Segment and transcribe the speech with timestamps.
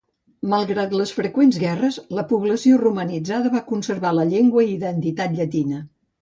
[0.51, 5.85] Malgrat les freqüents guerres, la població romanitzada va conservar la llengua i identitat llatina.